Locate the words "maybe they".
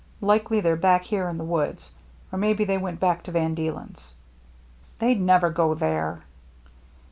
2.39-2.79